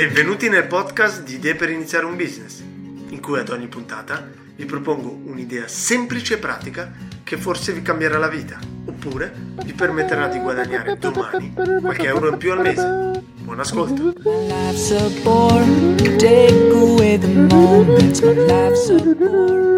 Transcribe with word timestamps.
Benvenuti 0.00 0.48
nel 0.48 0.66
podcast 0.66 1.24
di 1.24 1.34
Idee 1.34 1.54
per 1.54 1.68
iniziare 1.68 2.06
un 2.06 2.16
business, 2.16 2.60
in 2.60 3.20
cui 3.20 3.38
ad 3.38 3.50
ogni 3.50 3.68
puntata 3.68 4.26
vi 4.56 4.64
propongo 4.64 5.10
un'idea 5.10 5.68
semplice 5.68 6.34
e 6.34 6.38
pratica 6.38 6.90
che 7.22 7.36
forse 7.36 7.74
vi 7.74 7.82
cambierà 7.82 8.16
la 8.16 8.28
vita, 8.28 8.58
oppure 8.86 9.30
vi 9.62 9.74
permetterà 9.74 10.28
di 10.28 10.38
guadagnare 10.38 10.96
domani 10.96 11.52
qualche 11.52 12.06
euro 12.06 12.30
in 12.30 12.38
più 12.38 12.52
al 12.52 12.60
mese. 12.62 13.22
Buon 13.42 13.60
ascolto! 13.60 14.14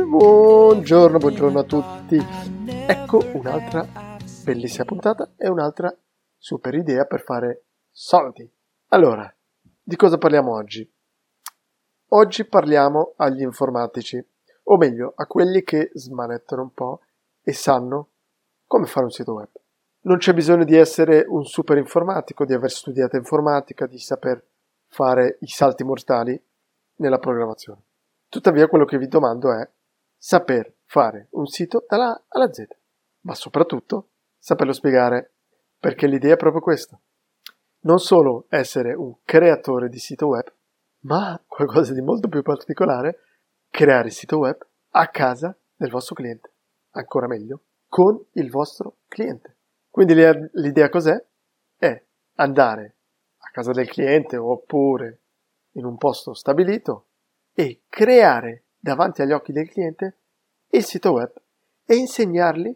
Buongiorno, 0.07 1.18
buongiorno 1.18 1.59
a 1.59 1.64
tutti. 1.64 2.25
Ecco 2.86 3.29
un'altra 3.32 3.84
bellissima 4.45 4.84
puntata 4.84 5.32
e 5.36 5.48
un'altra 5.48 5.93
super 6.39 6.75
idea 6.75 7.07
per 7.07 7.25
fare 7.25 7.64
soldi. 7.91 8.48
Allora, 8.91 9.29
di 9.84 9.96
cosa 9.96 10.16
parliamo 10.16 10.52
oggi? 10.54 10.88
Oggi 12.10 12.45
parliamo 12.45 13.14
agli 13.16 13.42
informatici, 13.42 14.24
o 14.64 14.77
meglio, 14.77 15.12
a 15.16 15.27
quelli 15.27 15.64
che 15.64 15.90
smanettano 15.95 16.62
un 16.62 16.73
po' 16.73 17.00
e 17.42 17.52
sanno 17.52 18.10
come 18.66 18.87
fare 18.87 19.06
un 19.06 19.10
sito 19.10 19.32
web. 19.32 19.48
Non 20.02 20.18
c'è 20.18 20.34
bisogno 20.34 20.64
di 20.64 20.76
essere 20.76 21.24
un 21.26 21.45
super 21.45 21.78
informatico, 21.78 22.45
di 22.45 22.52
aver 22.52 22.70
studiato 22.70 23.16
informatica, 23.16 23.87
di 23.87 23.98
saper 23.98 24.45
fare 24.87 25.38
i 25.40 25.48
salti 25.48 25.82
mortali 25.82 26.40
nella 26.96 27.18
programmazione. 27.18 27.82
Tuttavia 28.28 28.68
quello 28.68 28.84
che 28.84 28.98
vi 28.98 29.09
domando 29.09 29.52
è 29.52 29.68
saper 30.16 30.74
fare 30.84 31.26
un 31.30 31.46
sito 31.46 31.84
dalla 31.88 32.10
A 32.10 32.23
alla 32.28 32.52
Z, 32.52 32.66
ma 33.23 33.34
soprattutto 33.34 34.10
saperlo 34.38 34.73
spiegare, 34.73 35.32
perché 35.78 36.06
l'idea 36.06 36.34
è 36.34 36.37
proprio 36.37 36.60
questa 36.60 36.98
non 37.82 37.98
solo 37.98 38.46
essere 38.48 38.95
un 38.95 39.16
creatore 39.24 39.88
di 39.88 39.98
sito 39.98 40.28
web, 40.28 40.52
ma 41.00 41.40
qualcosa 41.46 41.92
di 41.92 42.00
molto 42.00 42.28
più 42.28 42.43
particolare, 42.43 43.20
creare 43.68 44.10
sito 44.10 44.38
web 44.38 44.57
a 44.90 45.09
casa 45.09 45.57
del 45.74 45.90
vostro 45.90 46.15
cliente. 46.15 46.52
Ancora 46.90 47.26
meglio, 47.26 47.62
con 47.88 48.23
il 48.32 48.51
vostro 48.51 48.98
cliente. 49.09 49.57
Quindi 49.90 50.15
l'idea 50.15 50.88
cos'è? 50.88 51.23
È 51.76 52.04
andare 52.37 52.96
a 53.38 53.51
casa 53.51 53.73
del 53.73 53.88
cliente 53.88 54.37
oppure 54.37 55.20
in 55.73 55.85
un 55.85 55.96
posto 55.96 56.35
stabilito 56.35 57.07
e 57.52 57.82
creare 57.88 58.64
davanti 58.79 59.23
agli 59.23 59.32
occhi 59.32 59.52
del 59.52 59.68
cliente 59.68 60.18
il 60.68 60.85
sito 60.85 61.12
web 61.12 61.32
e 61.85 61.95
insegnargli 61.96 62.74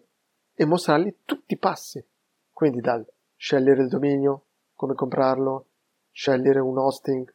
e 0.55 0.64
mostrargli 0.64 1.19
tutti 1.25 1.55
i 1.55 1.59
passi. 1.59 2.05
Quindi 2.53 2.81
dal 2.81 3.06
scegliere 3.36 3.83
il 3.83 3.88
dominio, 3.88 4.45
come 4.77 4.94
comprarlo, 4.94 5.66
scegliere 6.12 6.60
un 6.60 6.78
hosting, 6.78 7.32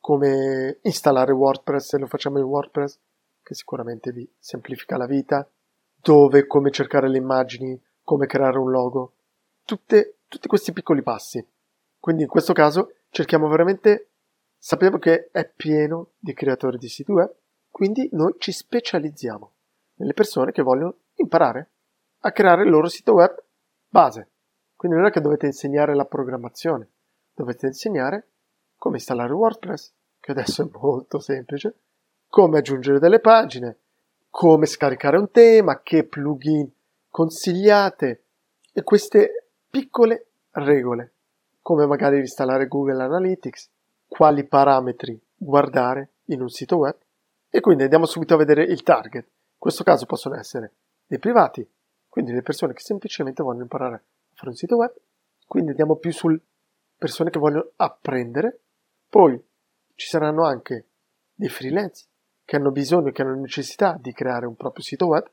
come 0.00 0.78
installare 0.82 1.32
WordPress 1.32 1.88
se 1.88 1.98
lo 1.98 2.06
facciamo 2.06 2.38
in 2.38 2.44
WordPress, 2.44 2.98
che 3.42 3.54
sicuramente 3.54 4.12
vi 4.12 4.26
semplifica 4.38 4.96
la 4.96 5.06
vita, 5.06 5.46
dove, 5.94 6.46
come 6.46 6.70
cercare 6.70 7.08
le 7.08 7.18
immagini, 7.18 7.78
come 8.02 8.26
creare 8.26 8.58
un 8.58 8.70
logo, 8.70 9.12
Tutte, 9.64 10.18
tutti 10.28 10.46
questi 10.46 10.74
piccoli 10.74 11.02
passi. 11.02 11.42
Quindi 11.98 12.24
in 12.24 12.28
questo 12.28 12.52
caso 12.52 12.96
cerchiamo 13.08 13.48
veramente, 13.48 14.10
sappiamo 14.58 14.98
che 14.98 15.30
è 15.32 15.48
pieno 15.48 16.10
di 16.18 16.34
creatori 16.34 16.76
di 16.76 16.88
siti 16.88 17.10
web, 17.10 17.34
quindi 17.70 18.06
noi 18.12 18.34
ci 18.38 18.52
specializziamo 18.52 19.52
nelle 19.94 20.12
persone 20.12 20.52
che 20.52 20.60
vogliono 20.60 20.96
imparare 21.14 21.70
a 22.20 22.32
creare 22.32 22.64
il 22.64 22.68
loro 22.68 22.88
sito 22.88 23.14
web 23.14 23.42
base. 23.88 24.28
Quindi 24.84 25.00
non 25.00 25.10
è 25.10 25.14
che 25.14 25.22
dovete 25.22 25.46
insegnare 25.46 25.94
la 25.94 26.04
programmazione, 26.04 26.90
dovete 27.32 27.68
insegnare 27.68 28.28
come 28.76 28.96
installare 28.96 29.32
WordPress, 29.32 29.94
che 30.20 30.32
adesso 30.32 30.60
è 30.60 30.68
molto 30.78 31.20
semplice, 31.20 31.74
come 32.28 32.58
aggiungere 32.58 32.98
delle 32.98 33.18
pagine, 33.18 33.78
come 34.28 34.66
scaricare 34.66 35.16
un 35.16 35.30
tema, 35.30 35.80
che 35.80 36.04
plugin 36.04 36.70
consigliate 37.08 38.24
e 38.74 38.82
queste 38.82 39.46
piccole 39.70 40.26
regole, 40.50 41.14
come 41.62 41.86
magari 41.86 42.18
installare 42.18 42.68
Google 42.68 43.04
Analytics, 43.04 43.70
quali 44.06 44.46
parametri 44.46 45.18
guardare 45.34 46.10
in 46.24 46.42
un 46.42 46.50
sito 46.50 46.76
web 46.76 46.98
e 47.48 47.60
quindi 47.60 47.84
andiamo 47.84 48.04
subito 48.04 48.34
a 48.34 48.36
vedere 48.36 48.64
il 48.64 48.82
target. 48.82 49.24
In 49.24 49.56
questo 49.56 49.82
caso 49.82 50.04
possono 50.04 50.34
essere 50.34 50.74
dei 51.06 51.18
privati, 51.18 51.66
quindi 52.06 52.32
le 52.32 52.42
persone 52.42 52.74
che 52.74 52.82
semplicemente 52.82 53.42
vogliono 53.42 53.62
imparare 53.62 54.04
fare 54.34 54.50
un 54.50 54.56
sito 54.56 54.76
web, 54.76 54.92
quindi 55.46 55.70
andiamo 55.70 55.96
più 55.96 56.12
sul 56.12 56.40
persone 56.96 57.30
che 57.30 57.38
vogliono 57.38 57.70
apprendere, 57.76 58.60
poi 59.08 59.42
ci 59.94 60.08
saranno 60.08 60.44
anche 60.44 60.86
dei 61.34 61.48
freelance 61.48 62.06
che 62.44 62.56
hanno 62.56 62.70
bisogno, 62.70 63.10
che 63.10 63.22
hanno 63.22 63.40
necessità 63.40 63.96
di 64.00 64.12
creare 64.12 64.46
un 64.46 64.56
proprio 64.56 64.82
sito 64.82 65.06
web 65.06 65.28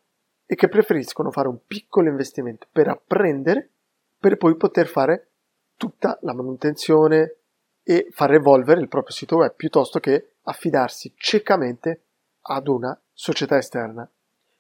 e 0.46 0.56
che 0.56 0.68
preferiscono 0.68 1.32
fare 1.32 1.48
un 1.48 1.66
piccolo 1.66 2.10
investimento 2.10 2.68
per 2.72 2.88
apprendere 2.88 3.70
per 4.18 4.38
poi 4.38 4.56
poter 4.56 4.88
fare 4.88 5.30
tutta 5.76 6.18
la 6.22 6.34
manutenzione 6.34 7.38
e 7.84 8.08
far 8.12 8.34
evolvere 8.34 8.82
il 8.82 8.88
proprio 8.88 9.16
sito 9.16 9.38
web 9.38 9.54
piuttosto 9.56 10.00
che 10.00 10.34
affidarsi 10.44 11.14
ciecamente 11.16 12.04
ad 12.42 12.68
una 12.68 13.00
società 13.12 13.58
esterna. 13.58 14.08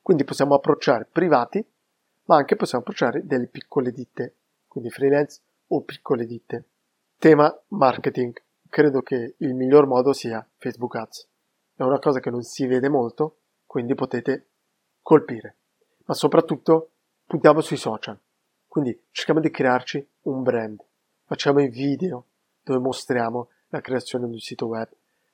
Quindi 0.02 0.24
possiamo 0.24 0.56
approcciare 0.56 1.08
privati 1.12 1.64
ma 2.32 2.38
anche 2.38 2.56
possiamo 2.56 2.82
approcciare 2.82 3.26
delle 3.26 3.48
piccole 3.48 3.92
ditte, 3.92 4.36
quindi 4.66 4.90
freelance 4.90 5.42
o 5.68 5.82
piccole 5.82 6.26
ditte. 6.26 6.64
Tema 7.18 7.54
marketing. 7.70 8.42
Credo 8.70 9.02
che 9.02 9.36
il 9.40 9.54
miglior 9.54 9.86
modo 9.86 10.14
sia 10.14 10.48
Facebook 10.56 10.96
Ads. 10.96 11.28
È 11.76 11.84
una 11.84 12.00
cosa 12.00 12.22
che 12.22 12.30
non 12.30 12.42
si 12.42 12.66
vede 12.68 12.88
molto, 12.88 13.40
quindi 13.66 13.96
potete 13.96 14.48
colpire. 15.02 15.58
Ma 16.06 16.14
soprattutto 16.14 16.92
puntiamo 17.26 17.60
sui 17.60 17.76
social. 17.76 18.18
Quindi 18.66 18.98
cerchiamo 19.12 19.42
di 19.42 19.52
crearci 19.52 20.10
un 20.22 20.42
brand. 20.42 20.82
Facciamo 21.26 21.60
i 21.60 21.68
video 21.68 22.28
dove 22.64 22.80
mostriamo 22.80 23.50
la 23.68 23.82
creazione 23.82 24.28
di 24.28 24.34
un 24.36 24.40
sito 24.40 24.68
web. 24.68 24.88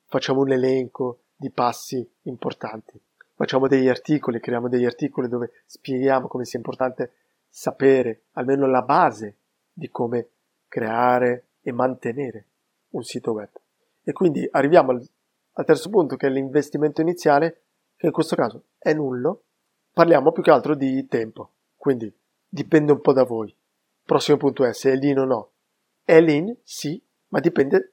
Facciamo 0.07 0.41
un 0.41 0.51
elenco 0.51 1.25
di 1.35 1.51
passi 1.51 2.09
importanti 2.23 2.99
facciamo 3.37 3.67
degli 3.67 3.87
articoli, 3.87 4.39
creiamo 4.39 4.67
degli 4.67 4.85
articoli 4.85 5.27
dove 5.27 5.51
spieghiamo 5.67 6.27
come 6.27 6.43
sia 6.43 6.57
importante 6.57 7.11
sapere 7.47 8.23
almeno 8.31 8.65
la 8.65 8.81
base 8.81 9.35
di 9.71 9.89
come 9.89 10.29
creare 10.67 11.49
e 11.61 11.71
mantenere 11.71 12.45
un 12.89 13.03
sito 13.03 13.33
web. 13.33 13.49
E 14.03 14.11
quindi 14.11 14.47
arriviamo 14.49 14.89
al, 14.89 15.07
al 15.53 15.65
terzo 15.65 15.91
punto 15.91 16.15
che 16.15 16.25
è 16.25 16.29
l'investimento 16.31 17.01
iniziale, 17.01 17.61
che 17.95 18.07
in 18.07 18.11
questo 18.11 18.35
caso 18.35 18.63
è 18.79 18.91
nullo. 18.93 19.43
Parliamo 19.93 20.31
più 20.31 20.41
che 20.41 20.51
altro 20.51 20.73
di 20.73 21.05
tempo, 21.07 21.51
quindi 21.75 22.11
dipende 22.49 22.91
un 22.91 23.01
po' 23.01 23.13
da 23.13 23.23
voi. 23.23 23.55
Prossimo 24.03 24.37
punto 24.37 24.65
è 24.65 24.73
se 24.73 24.93
è 24.93 24.95
lean 24.95 25.19
o 25.19 25.25
no. 25.25 25.51
È 26.03 26.19
lean? 26.19 26.57
Sì, 26.63 26.99
ma 27.27 27.39
dipende 27.39 27.91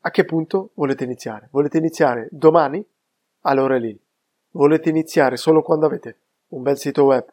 a 0.00 0.10
che 0.10 0.24
punto 0.24 0.70
volete 0.74 1.04
iniziare. 1.04 1.48
Volete 1.50 1.76
iniziare 1.76 2.28
domani? 2.30 2.82
Allora 3.40 3.76
è 3.76 3.78
lean 3.78 3.98
volete 4.56 4.88
iniziare 4.88 5.36
solo 5.36 5.62
quando 5.62 5.86
avete 5.86 6.18
un 6.48 6.62
bel 6.62 6.78
sito 6.78 7.04
web, 7.04 7.24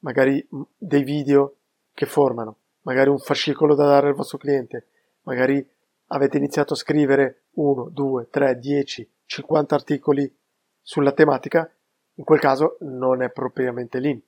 magari 0.00 0.46
dei 0.76 1.02
video 1.02 1.56
che 1.92 2.06
formano, 2.06 2.56
magari 2.82 3.10
un 3.10 3.18
fascicolo 3.18 3.74
da 3.74 3.86
dare 3.86 4.08
al 4.08 4.14
vostro 4.14 4.38
cliente, 4.38 4.86
magari 5.22 5.66
avete 6.06 6.36
iniziato 6.36 6.74
a 6.74 6.76
scrivere 6.76 7.46
1, 7.54 7.88
2, 7.90 8.28
3, 8.30 8.58
10, 8.58 9.10
50 9.24 9.74
articoli 9.74 10.32
sulla 10.80 11.12
tematica, 11.12 11.70
in 12.14 12.24
quel 12.24 12.38
caso 12.38 12.76
non 12.80 13.22
è 13.22 13.30
propriamente 13.30 13.98
lean. 13.98 14.22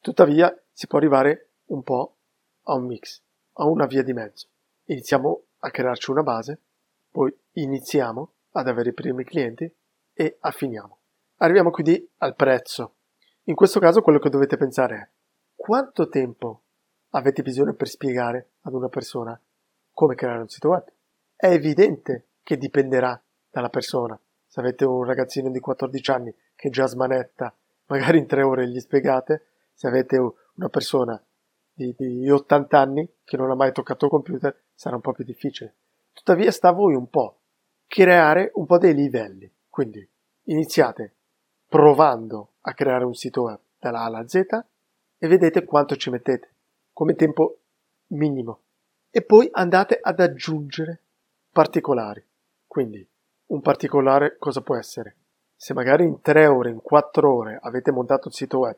Tuttavia 0.00 0.54
si 0.72 0.86
può 0.86 0.98
arrivare 0.98 1.52
un 1.66 1.82
po' 1.82 2.16
a 2.64 2.74
un 2.74 2.84
mix, 2.84 3.22
a 3.54 3.64
una 3.66 3.86
via 3.86 4.02
di 4.02 4.12
mezzo. 4.12 4.48
Iniziamo 4.84 5.42
a 5.60 5.70
crearci 5.70 6.10
una 6.10 6.22
base, 6.22 6.60
poi 7.10 7.34
iniziamo 7.52 8.32
ad 8.52 8.68
avere 8.68 8.90
i 8.90 8.94
primi 8.94 9.24
clienti 9.24 9.72
e 10.12 10.36
affiniamo. 10.40 10.98
Arriviamo 11.38 11.70
quindi 11.70 12.08
al 12.18 12.36
prezzo. 12.36 12.94
In 13.44 13.54
questo 13.54 13.80
caso 13.80 14.00
quello 14.00 14.18
che 14.18 14.30
dovete 14.30 14.56
pensare 14.56 14.96
è 14.96 15.08
quanto 15.54 16.08
tempo 16.08 16.62
avete 17.10 17.42
bisogno 17.42 17.74
per 17.74 17.88
spiegare 17.88 18.52
ad 18.62 18.74
una 18.74 18.88
persona 18.88 19.38
come 19.92 20.14
creare 20.14 20.40
un 20.40 20.48
sito 20.48 20.68
web. 20.68 20.84
È 21.34 21.46
evidente 21.46 22.28
che 22.42 22.56
dipenderà 22.56 23.20
dalla 23.50 23.68
persona. 23.68 24.18
Se 24.46 24.60
avete 24.60 24.84
un 24.84 25.04
ragazzino 25.04 25.50
di 25.50 25.60
14 25.60 26.10
anni 26.10 26.34
che 26.54 26.70
già 26.70 26.86
smanetta, 26.86 27.54
magari 27.86 28.18
in 28.18 28.26
tre 28.26 28.42
ore 28.42 28.68
gli 28.68 28.78
spiegate. 28.78 29.46
Se 29.72 29.88
avete 29.88 30.18
una 30.18 30.68
persona 30.68 31.20
di, 31.72 31.94
di 31.96 32.30
80 32.30 32.78
anni 32.78 33.12
che 33.24 33.36
non 33.36 33.50
ha 33.50 33.54
mai 33.54 33.72
toccato 33.72 34.04
il 34.04 34.10
computer, 34.10 34.56
sarà 34.74 34.94
un 34.96 35.02
po' 35.02 35.12
più 35.12 35.24
difficile. 35.24 35.74
Tuttavia 36.12 36.52
sta 36.52 36.68
a 36.68 36.72
voi 36.72 36.94
un 36.94 37.08
po' 37.08 37.40
creare 37.86 38.50
un 38.54 38.66
po' 38.66 38.78
dei 38.78 38.94
livelli. 38.94 39.52
Quindi 39.68 40.08
iniziate 40.44 41.14
provando 41.74 42.52
a 42.60 42.72
creare 42.72 43.04
un 43.04 43.16
sito 43.16 43.42
web 43.42 43.58
dalla 43.80 44.02
A 44.02 44.04
alla 44.04 44.28
Z 44.28 44.34
e 45.18 45.26
vedete 45.26 45.64
quanto 45.64 45.96
ci 45.96 46.08
mettete 46.08 46.54
come 46.92 47.16
tempo 47.16 47.62
minimo. 48.12 48.60
E 49.10 49.22
poi 49.22 49.48
andate 49.50 49.98
ad 50.00 50.20
aggiungere 50.20 51.00
particolari. 51.50 52.24
Quindi 52.64 53.04
Un 53.46 53.60
particolare 53.60 54.36
cosa 54.38 54.60
può 54.60 54.76
essere? 54.76 55.16
Se 55.56 55.74
magari 55.74 56.04
in 56.04 56.20
3 56.20 56.46
ore, 56.46 56.70
in 56.70 56.80
4 56.80 57.34
ore 57.34 57.58
avete 57.60 57.90
montato 57.90 58.28
il 58.28 58.34
sito 58.34 58.60
web 58.60 58.76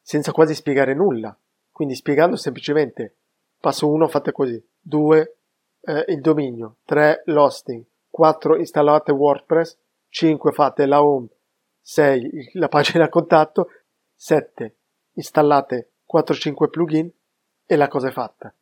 senza 0.00 0.32
quasi 0.32 0.54
spiegare 0.54 0.94
nulla, 0.94 1.36
quindi 1.70 1.94
spiegando 1.94 2.36
semplicemente 2.36 3.14
passo 3.60 3.90
1 3.90 4.08
fate 4.08 4.32
così, 4.32 4.66
2 4.80 5.36
eh, 5.82 6.04
il 6.08 6.22
dominio, 6.22 6.76
3 6.86 7.24
l'hosting, 7.26 7.84
4 8.08 8.56
installate 8.56 9.12
WordPress, 9.12 9.78
5 10.08 10.52
fate 10.52 10.86
la 10.86 11.02
home, 11.04 11.28
6 11.90 12.50
la 12.52 12.68
pagina 12.68 13.08
contatto, 13.08 13.70
7 14.14 14.76
installate 15.12 15.92
4-5 16.06 16.68
plugin 16.68 17.10
e 17.64 17.76
la 17.76 17.88
cosa 17.88 18.08
è 18.08 18.10
fatta. 18.10 18.54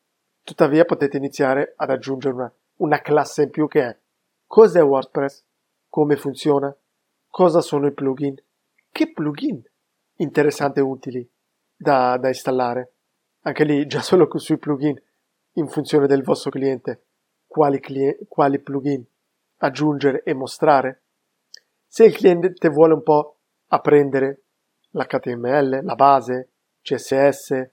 Tuttavia 0.44 0.84
potete 0.84 1.16
iniziare 1.16 1.74
ad 1.74 1.90
aggiungere 1.90 2.34
una, 2.34 2.54
una 2.76 3.00
classe 3.00 3.42
in 3.42 3.50
più 3.50 3.66
che 3.66 3.82
è 3.82 3.98
cos'è 4.46 4.80
WordPress, 4.80 5.44
come 5.88 6.14
funziona, 6.14 6.72
cosa 7.26 7.60
sono 7.62 7.88
i 7.88 7.92
plugin, 7.92 8.36
che 8.92 9.12
plugin 9.12 9.60
interessanti 10.18 10.78
e 10.78 10.82
utili 10.82 11.28
da, 11.74 12.16
da 12.18 12.28
installare. 12.28 12.92
Anche 13.40 13.64
lì 13.64 13.88
già 13.88 14.02
solo 14.02 14.28
sui 14.38 14.56
plugin 14.56 15.02
in 15.54 15.66
funzione 15.66 16.06
del 16.06 16.22
vostro 16.22 16.50
cliente 16.50 17.06
quali, 17.44 17.80
client, 17.80 18.28
quali 18.28 18.60
plugin 18.60 19.04
aggiungere 19.56 20.22
e 20.22 20.32
mostrare. 20.32 21.05
Se 21.96 22.04
il 22.04 22.14
cliente 22.14 22.68
vuole 22.68 22.92
un 22.92 23.02
po' 23.02 23.38
apprendere 23.68 24.42
l'HTML, 24.90 25.82
la 25.82 25.94
base, 25.94 26.50
CSS, 26.82 27.70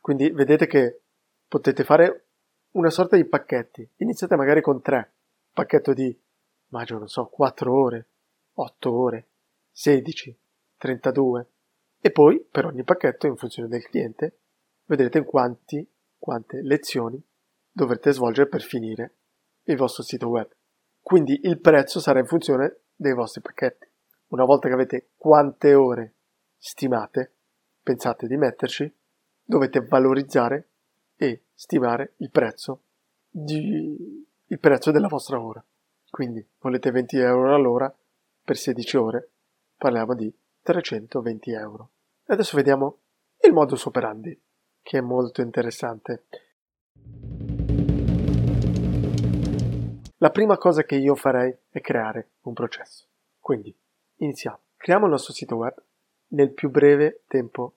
quindi 0.00 0.30
vedete 0.30 0.68
che 0.68 1.00
potete 1.48 1.82
fare 1.82 2.26
una 2.74 2.90
sorta 2.90 3.16
di 3.16 3.24
pacchetti. 3.24 3.90
Iniziate 3.96 4.36
magari 4.36 4.60
con 4.60 4.80
tre. 4.80 5.14
Pacchetto 5.52 5.92
di, 5.92 6.16
immagino, 6.68 7.00
non 7.00 7.08
so, 7.08 7.26
4 7.26 7.74
ore, 7.76 8.06
8 8.52 8.92
ore, 8.92 9.26
16, 9.72 10.38
32. 10.76 11.46
E 12.00 12.12
poi, 12.12 12.46
per 12.48 12.66
ogni 12.66 12.84
pacchetto, 12.84 13.26
in 13.26 13.34
funzione 13.34 13.68
del 13.68 13.82
cliente, 13.82 14.36
vedrete 14.84 15.24
quanti, 15.24 15.84
quante 16.16 16.62
lezioni 16.62 17.20
dovrete 17.72 18.12
svolgere 18.12 18.48
per 18.48 18.62
finire 18.62 19.14
il 19.64 19.76
vostro 19.76 20.04
sito 20.04 20.28
web. 20.28 20.48
Quindi 21.02 21.40
il 21.42 21.58
prezzo 21.58 21.98
sarà 21.98 22.20
in 22.20 22.26
funzione 22.26 22.82
dei 22.94 23.12
vostri 23.12 23.40
pacchetti. 23.40 23.86
Una 24.28 24.44
volta 24.44 24.68
che 24.68 24.74
avete 24.74 25.10
quante 25.16 25.74
ore 25.74 26.14
stimate, 26.56 27.32
pensate 27.82 28.26
di 28.26 28.36
metterci, 28.36 28.92
dovete 29.42 29.80
valorizzare 29.80 30.68
e 31.16 31.44
stimare 31.54 32.14
il 32.18 32.30
prezzo, 32.30 32.82
di, 33.28 34.26
il 34.46 34.58
prezzo 34.58 34.90
della 34.90 35.08
vostra 35.08 35.40
ora. 35.40 35.64
Quindi 36.10 36.46
volete 36.60 36.90
20 36.90 37.18
euro 37.18 37.54
all'ora 37.54 37.94
per 38.42 38.56
16 38.56 38.96
ore, 38.96 39.30
parliamo 39.76 40.14
di 40.14 40.32
320 40.62 41.50
euro. 41.52 41.90
Adesso 42.26 42.56
vediamo 42.56 42.98
il 43.42 43.52
modus 43.52 43.84
operandi, 43.84 44.40
che 44.80 44.98
è 44.98 45.00
molto 45.00 45.42
interessante. 45.42 46.24
La 50.24 50.30
prima 50.30 50.56
cosa 50.56 50.84
che 50.84 50.94
io 50.94 51.14
farei 51.16 51.54
è 51.68 51.82
creare 51.82 52.30
un 52.44 52.54
processo. 52.54 53.06
Quindi, 53.38 53.76
iniziamo. 54.20 54.58
Creiamo 54.78 55.04
il 55.04 55.10
nostro 55.10 55.34
sito 55.34 55.56
web 55.56 55.74
nel 56.28 56.50
più 56.52 56.70
breve 56.70 57.24
tempo 57.28 57.74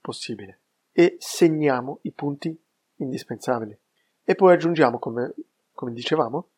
possibile 0.00 0.60
e 0.92 1.16
segniamo 1.18 1.98
i 2.02 2.12
punti 2.12 2.56
indispensabili. 2.98 3.76
E 4.22 4.34
poi 4.36 4.52
aggiungiamo, 4.52 5.00
come, 5.00 5.34
come 5.72 5.92
dicevamo, 5.92 6.50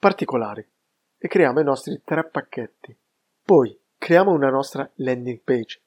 particolari 0.00 0.68
e 1.16 1.28
creiamo 1.28 1.60
i 1.60 1.64
nostri 1.64 2.02
tre 2.02 2.24
pacchetti. 2.24 2.98
Poi 3.44 3.80
creiamo 3.98 4.32
una 4.32 4.50
nostra 4.50 4.90
landing 4.96 5.42
page. 5.44 5.80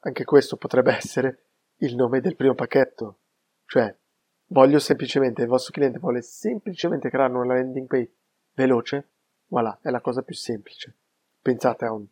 Anche 0.00 0.24
questo 0.24 0.58
potrebbe 0.58 0.94
essere 0.94 1.44
il 1.76 1.96
nome 1.96 2.20
del 2.20 2.36
primo 2.36 2.54
pacchetto. 2.54 3.20
Cioè, 3.64 3.96
voglio 4.48 4.78
semplicemente, 4.78 5.40
il 5.40 5.48
vostro 5.48 5.72
cliente 5.72 5.98
vuole 5.98 6.20
semplicemente 6.20 7.08
creare 7.08 7.32
una 7.32 7.54
landing 7.54 7.86
page 7.86 8.16
veloce, 8.58 9.08
voilà, 9.46 9.78
è 9.80 9.90
la 9.90 10.00
cosa 10.00 10.22
più 10.22 10.34
semplice. 10.34 10.96
Pensate 11.40 11.84
a 11.84 11.92
un, 11.92 12.04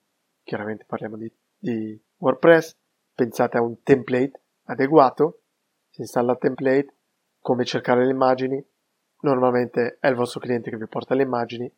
chiaramente 0.45 0.85
parliamo 0.87 1.17
di, 1.17 1.31
di 1.59 2.01
WordPress, 2.19 2.77
pensate 3.13 3.57
a 3.59 3.63
un 3.63 3.83
template 3.83 4.41
adeguato, 4.67 5.41
si 5.91 6.03
installa 6.03 6.33
il 6.33 6.39
template, 6.39 6.95
come 7.41 7.65
cercare 7.65 8.05
le 8.05 8.13
immagini, 8.13 8.65
normalmente 9.21 9.99
è 10.01 10.07
il 10.09 10.15
vostro 10.15 10.41
cliente 10.41 10.71
che 10.71 10.77
vi 10.77 10.87
porta 10.87 11.15
le 11.15 11.23
immagini, 11.23 11.71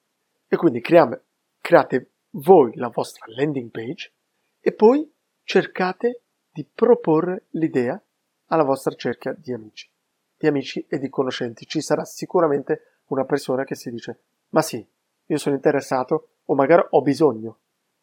e 0.47 0.57
quindi 0.57 0.81
creiamo, 0.81 1.19
create 1.61 2.11
voi 2.33 2.77
la 2.77 2.89
vostra 2.89 3.25
landing 3.29 3.71
page 3.71 4.13
e 4.61 4.73
poi 4.73 5.11
cercate 5.43 6.23
di 6.51 6.65
proporre 6.65 7.47
l'idea 7.51 8.01
alla 8.47 8.65
vostra 8.65 8.95
cerchia 8.95 9.33
di 9.33 9.53
amici, 9.53 9.91
di 10.37 10.47
amici 10.47 10.85
e 10.89 10.99
di 10.99 11.09
conoscenti. 11.09 11.67
Ci 11.67 11.81
sarà 11.81 12.05
sicuramente 12.05 13.01
una 13.07 13.25
persona 13.25 13.65
che 13.65 13.75
si 13.75 13.91
dice 13.91 14.23
ma 14.51 14.63
sì, 14.63 14.87
io 15.27 15.37
sono 15.37 15.55
interessato 15.55 16.31
o 16.45 16.55
magari 16.55 16.87
ho 16.89 17.03
bisogno. 17.03 17.59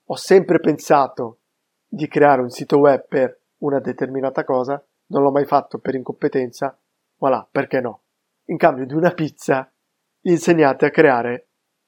Ho 0.05 0.15
sempre 0.15 0.59
pensato 0.59 1.39
di 1.87 2.07
creare 2.07 2.41
un 2.41 2.49
sito 2.49 2.77
web 2.77 3.05
per 3.07 3.39
una 3.59 3.79
determinata 3.79 4.43
cosa, 4.43 4.83
non 5.07 5.23
l'ho 5.23 5.31
mai 5.31 5.45
fatto 5.45 5.79
per 5.79 5.95
incompetenza, 5.95 6.77
voilà, 7.17 7.47
perché 7.49 7.79
no? 7.79 8.01
In 8.45 8.57
cambio 8.57 8.85
di 8.85 8.93
una 8.93 9.11
pizza, 9.11 9.71
insegnate 10.21 10.85
a 10.85 10.91
creare 10.91 11.47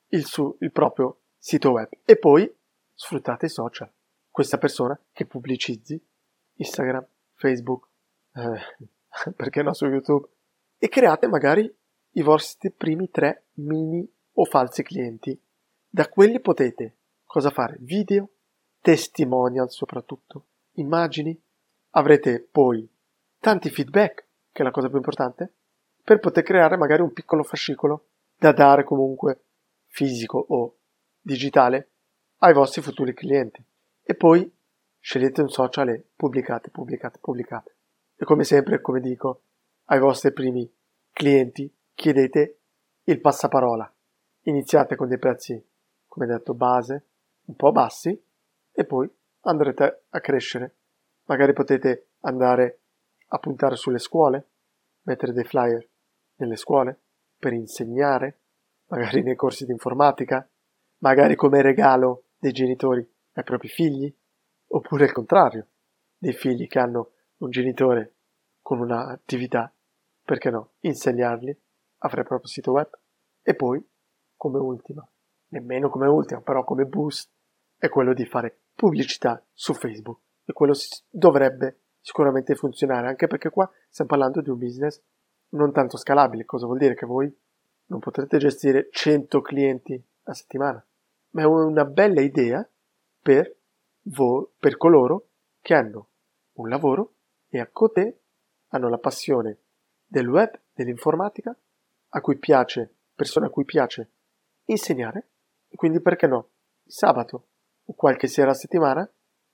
il, 0.09 0.25
su, 0.25 0.55
il 0.61 0.71
proprio 0.71 1.21
sito 1.37 1.71
web 1.71 1.89
e 2.03 2.17
poi 2.17 2.51
sfruttate 2.93 3.45
i 3.45 3.49
social. 3.49 3.91
Questa 4.29 4.57
persona 4.57 4.99
che 5.11 5.25
pubblicizzi 5.25 6.03
Instagram, 6.55 7.05
Facebook, 7.35 7.87
eh, 8.33 9.31
perché 9.35 9.61
no 9.61 9.73
su 9.73 9.85
YouTube, 9.85 10.27
e 10.77 10.89
create 10.89 11.27
magari 11.27 11.71
i 12.11 12.21
vostri 12.21 12.71
primi 12.71 13.09
tre 13.09 13.47
mini 13.53 14.07
o 14.39 14.45
falsi 14.45 14.83
clienti. 14.83 15.39
Da 15.87 16.07
quelli 16.09 16.39
potete 16.39 16.97
cosa 17.25 17.49
fare? 17.49 17.77
Video, 17.79 18.29
testimonial 18.81 19.69
soprattutto, 19.71 20.45
immagini. 20.73 21.39
Avrete 21.91 22.47
poi 22.51 22.87
tanti 23.39 23.69
feedback, 23.69 24.25
che 24.51 24.61
è 24.61 24.63
la 24.63 24.71
cosa 24.71 24.87
più 24.87 24.97
importante, 24.97 25.53
per 26.03 26.19
poter 26.19 26.43
creare 26.43 26.77
magari 26.77 27.01
un 27.01 27.13
piccolo 27.13 27.43
fascicolo 27.43 28.07
da 28.37 28.51
dare 28.51 28.83
comunque 28.83 29.43
fisico 29.87 30.45
o 30.49 30.77
digitale 31.19 31.89
ai 32.37 32.53
vostri 32.53 32.81
futuri 32.81 33.13
clienti. 33.13 33.63
E 34.03 34.15
poi 34.15 34.49
scegliete 34.99 35.41
un 35.41 35.49
social 35.49 35.89
e 35.89 36.05
pubblicate, 36.15 36.69
pubblicate, 36.69 37.17
pubblicate. 37.19 37.75
E 38.15 38.25
come 38.25 38.43
sempre, 38.43 38.81
come 38.81 38.99
dico, 38.99 39.41
ai 39.85 39.99
vostri 39.99 40.31
primi 40.31 40.71
clienti 41.11 41.73
chiedete 41.93 42.59
il 43.03 43.19
passaparola 43.19 43.91
iniziate 44.49 44.95
con 44.95 45.07
dei 45.07 45.19
prezzi, 45.19 45.61
come 46.07 46.25
detto, 46.25 46.53
base, 46.53 47.05
un 47.45 47.55
po' 47.55 47.71
bassi, 47.71 48.21
e 48.71 48.85
poi 48.85 49.09
andrete 49.41 50.03
a 50.09 50.19
crescere. 50.19 50.75
Magari 51.25 51.53
potete 51.53 52.09
andare 52.21 52.79
a 53.27 53.37
puntare 53.39 53.75
sulle 53.75 53.99
scuole, 53.99 54.47
mettere 55.03 55.33
dei 55.33 55.43
flyer 55.43 55.87
nelle 56.35 56.55
scuole 56.55 56.99
per 57.37 57.53
insegnare, 57.53 58.39
magari 58.87 59.21
nei 59.21 59.35
corsi 59.35 59.65
di 59.65 59.71
informatica, 59.71 60.47
magari 60.99 61.35
come 61.35 61.61
regalo 61.61 62.23
dei 62.37 62.51
genitori 62.51 63.07
ai 63.33 63.43
propri 63.43 63.67
figli, 63.67 64.13
oppure 64.67 65.05
il 65.05 65.11
contrario, 65.11 65.67
dei 66.17 66.33
figli 66.33 66.67
che 66.67 66.79
hanno 66.79 67.11
un 67.37 67.49
genitore 67.49 68.13
con 68.61 68.79
un'attività, 68.79 69.71
perché 70.23 70.49
no, 70.49 70.71
insegnargli 70.79 71.55
a 71.99 72.07
il 72.07 72.23
proprio 72.23 72.47
sito 72.47 72.71
web 72.71 72.89
e 73.41 73.55
poi 73.55 73.83
come 74.37 74.59
ultima, 74.59 75.07
nemmeno 75.49 75.89
come 75.89 76.07
ultima, 76.07 76.41
però 76.41 76.63
come 76.63 76.85
boost, 76.85 77.29
è 77.77 77.89
quello 77.89 78.13
di 78.13 78.25
fare 78.25 78.59
pubblicità 78.73 79.43
su 79.51 79.73
Facebook. 79.73 80.19
E 80.45 80.53
quello 80.53 80.73
dovrebbe 81.09 81.79
sicuramente 81.99 82.55
funzionare, 82.55 83.07
anche 83.07 83.27
perché 83.27 83.49
qua 83.49 83.69
stiamo 83.89 84.09
parlando 84.09 84.41
di 84.41 84.49
un 84.49 84.57
business 84.57 85.01
non 85.49 85.71
tanto 85.73 85.97
scalabile. 85.97 86.45
Cosa 86.45 86.65
vuol 86.65 86.77
dire? 86.77 86.95
Che 86.95 87.05
voi 87.05 87.35
non 87.87 87.99
potrete 87.99 88.37
gestire 88.37 88.87
100 88.89 89.41
clienti 89.41 90.01
a 90.23 90.33
settimana, 90.33 90.85
ma 91.31 91.41
è 91.41 91.45
una 91.45 91.85
bella 91.85 92.21
idea 92.21 92.67
per, 93.21 93.55
voi, 94.03 94.45
per 94.57 94.77
coloro 94.77 95.27
che 95.61 95.73
hanno 95.73 96.09
un 96.53 96.69
lavoro 96.69 97.15
e 97.49 97.59
a 97.59 97.67
cote 97.69 98.21
hanno 98.69 98.89
la 98.89 98.97
passione 98.97 99.57
del 100.05 100.27
web, 100.27 100.59
dell'informatica, 100.73 101.57
a 102.09 102.21
cui 102.21 102.37
piace, 102.37 102.93
persone 103.13 103.47
a 103.47 103.49
cui 103.49 103.65
piace 103.65 104.11
insegnare 104.67 105.27
quindi 105.77 106.01
perché 106.01 106.27
no, 106.27 106.49
sabato 106.85 107.47
o 107.85 107.93
qualche 107.93 108.27
sera 108.27 108.51
a 108.51 108.55
settimana 108.55 109.09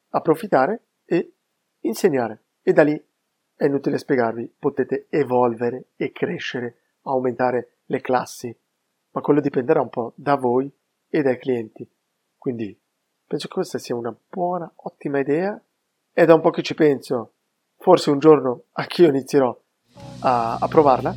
approfittare 0.10 0.86
e 1.06 1.34
insegnare 1.82 2.46
e 2.62 2.72
da 2.72 2.84
lì 2.84 3.00
è 3.56 3.66
inutile 3.66 3.98
spiegarvi, 3.98 4.56
potete 4.58 5.08
evolvere 5.10 5.90
e 5.96 6.12
crescere, 6.12 6.98
aumentare 7.04 7.80
le 7.86 8.02
classi, 8.02 8.56
ma 9.12 9.22
quello 9.22 9.42
dipenderà 9.42 9.82
un 9.82 9.90
po' 9.90 10.14
da 10.16 10.36
voi 10.36 10.72
e 11.08 11.22
dai 11.22 11.38
clienti. 11.38 11.88
Quindi 12.38 12.78
penso 13.28 13.48
che 13.48 13.54
questa 13.54 13.78
sia 13.78 13.96
una 13.96 14.16
buona, 14.30 14.72
ottima 14.76 15.20
idea. 15.20 15.62
È 16.12 16.26
da 16.26 16.34
un 16.34 16.42
po' 16.42 16.50
che 16.50 16.64
ci 16.64 16.74
penso. 16.74 17.34
Forse 17.78 18.10
un 18.10 18.20
giorno 18.20 18.66
anch'io 18.72 19.10
inizierò 19.10 19.56
a, 20.22 20.56
a 20.56 20.68
provarla. 20.68 21.14